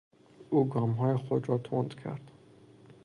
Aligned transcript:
او 0.49 0.69
گامهای 0.69 1.17
خود 1.17 1.49
را 1.49 1.57
تند 1.57 1.95
کرد. 1.95 2.31